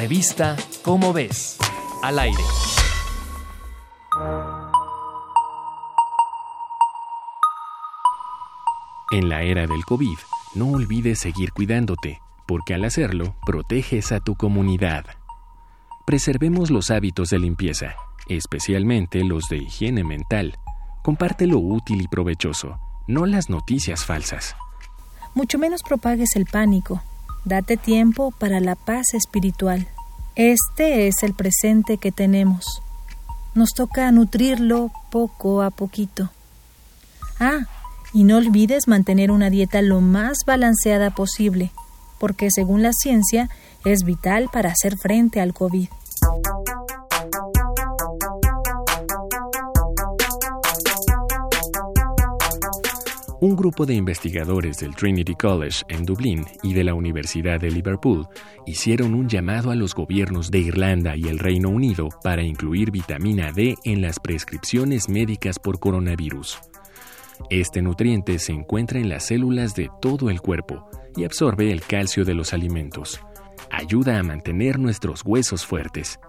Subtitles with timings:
[0.00, 1.58] Revista Cómo ves,
[2.02, 2.42] al aire.
[9.12, 10.16] En la era del COVID,
[10.54, 15.04] no olvides seguir cuidándote, porque al hacerlo, proteges a tu comunidad.
[16.06, 17.94] Preservemos los hábitos de limpieza,
[18.26, 20.56] especialmente los de higiene mental.
[21.02, 24.56] Comparte lo útil y provechoso, no las noticias falsas.
[25.34, 27.02] Mucho menos propagues el pánico.
[27.44, 29.88] Date tiempo para la paz espiritual.
[30.36, 32.64] Este es el presente que tenemos.
[33.54, 36.30] Nos toca nutrirlo poco a poquito.
[37.38, 37.66] Ah,
[38.12, 41.70] y no olvides mantener una dieta lo más balanceada posible,
[42.18, 43.48] porque según la ciencia
[43.84, 45.88] es vital para hacer frente al COVID.
[53.42, 58.28] Un grupo de investigadores del Trinity College en Dublín y de la Universidad de Liverpool
[58.66, 63.50] hicieron un llamado a los gobiernos de Irlanda y el Reino Unido para incluir vitamina
[63.50, 66.58] D en las prescripciones médicas por coronavirus.
[67.48, 72.26] Este nutriente se encuentra en las células de todo el cuerpo y absorbe el calcio
[72.26, 73.22] de los alimentos.
[73.70, 76.20] Ayuda a mantener nuestros huesos fuertes.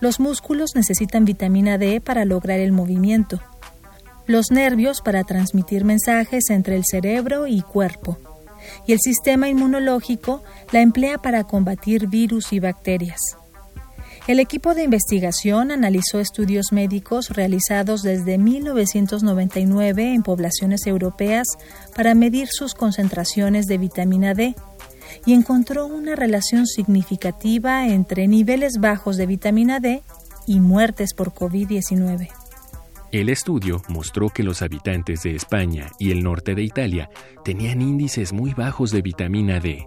[0.00, 3.40] Los músculos necesitan vitamina D para lograr el movimiento
[4.28, 8.18] los nervios para transmitir mensajes entre el cerebro y cuerpo,
[8.86, 13.18] y el sistema inmunológico la emplea para combatir virus y bacterias.
[14.26, 21.46] El equipo de investigación analizó estudios médicos realizados desde 1999 en poblaciones europeas
[21.96, 24.54] para medir sus concentraciones de vitamina D
[25.24, 30.02] y encontró una relación significativa entre niveles bajos de vitamina D
[30.46, 32.28] y muertes por COVID-19.
[33.10, 37.08] El estudio mostró que los habitantes de España y el norte de Italia
[37.42, 39.86] tenían índices muy bajos de vitamina D.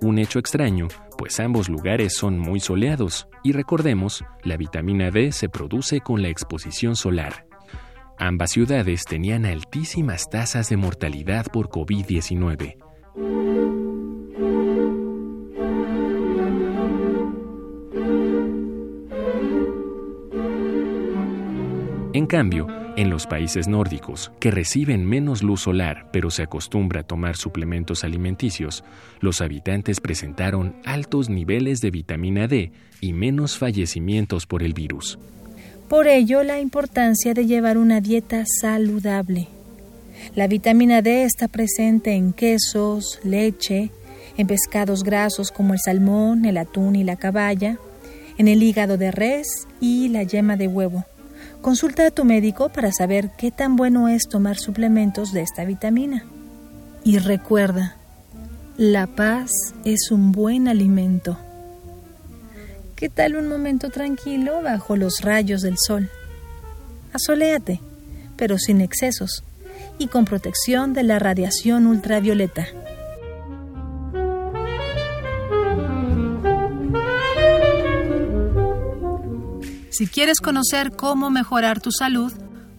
[0.00, 5.50] Un hecho extraño, pues ambos lugares son muy soleados y recordemos, la vitamina D se
[5.50, 7.46] produce con la exposición solar.
[8.18, 12.76] Ambas ciudades tenían altísimas tasas de mortalidad por COVID-19.
[22.14, 27.02] En cambio, en los países nórdicos, que reciben menos luz solar pero se acostumbra a
[27.02, 28.84] tomar suplementos alimenticios,
[29.18, 32.70] los habitantes presentaron altos niveles de vitamina D
[33.00, 35.18] y menos fallecimientos por el virus.
[35.88, 39.48] Por ello, la importancia de llevar una dieta saludable.
[40.36, 43.90] La vitamina D está presente en quesos, leche,
[44.36, 47.76] en pescados grasos como el salmón, el atún y la caballa,
[48.38, 51.04] en el hígado de res y la yema de huevo.
[51.64, 56.22] Consulta a tu médico para saber qué tan bueno es tomar suplementos de esta vitamina.
[57.04, 57.96] Y recuerda,
[58.76, 59.50] la paz
[59.82, 61.38] es un buen alimento.
[62.96, 66.10] ¿Qué tal un momento tranquilo bajo los rayos del sol?
[67.14, 67.80] Asoléate,
[68.36, 69.42] pero sin excesos
[69.96, 72.66] y con protección de la radiación ultravioleta.
[79.96, 82.32] Si quieres conocer cómo mejorar tu salud,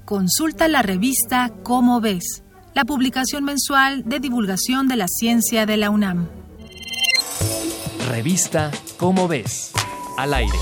[0.04, 2.44] consulta la revista Cómo ves,
[2.74, 6.28] la publicación mensual de divulgación de la ciencia de la UNAM.
[8.10, 9.72] Revista Cómo ves,
[10.18, 10.58] al aire.